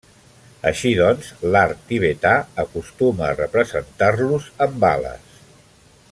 [0.69, 2.31] Així doncs, l'art tibetà
[2.65, 5.37] acostuma a representar-los amb ales.